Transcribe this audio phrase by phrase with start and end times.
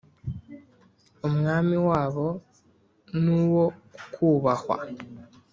[1.27, 2.27] Umwami wabo
[3.23, 3.65] nuwo
[4.13, 4.77] kubahwa